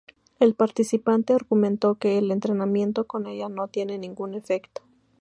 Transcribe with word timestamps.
El 0.39 0.55
participante 0.55 1.31
argumentó 1.35 1.93
que 1.93 2.17
el 2.17 2.31
entrenamiento 2.31 3.05
con 3.05 3.27
ella 3.27 3.49
no 3.49 3.67
tiene 3.67 3.99
ningún 3.99 4.33
efecto. 4.33 4.81